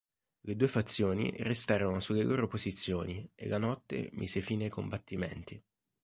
[0.45, 5.63] Le due fazioni restarono sulle loro posizioni e la notte mise fine ai combattimenti.